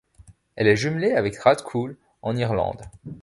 Elle 0.55 0.65
est 0.65 0.75
jumelée 0.77 1.11
avec 1.11 1.37
Rathcoole 1.37 1.95
en 2.23 2.35
Irlande. 2.35 2.81